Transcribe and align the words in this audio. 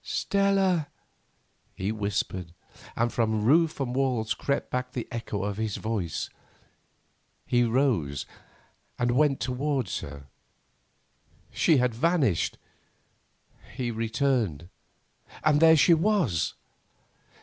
"Stella," 0.03 0.87
he 1.75 1.91
whispered, 1.91 2.53
and 2.95 3.13
from 3.13 3.43
roof 3.45 3.79
and 3.79 3.93
walls 3.93 4.33
crept 4.33 4.71
back 4.71 4.93
the 4.93 5.07
echo 5.11 5.43
of 5.43 5.57
his 5.57 5.77
voice. 5.77 6.27
He 7.45 7.63
rose 7.63 8.25
and 8.97 9.11
went 9.11 9.39
towards 9.39 9.99
her. 9.99 10.25
She 11.51 11.77
had 11.77 11.93
vanished. 11.93 12.57
He 13.75 13.91
returned, 13.91 14.69
and 15.43 15.59
there 15.59 15.77
she 15.77 15.93
was. 15.93 16.55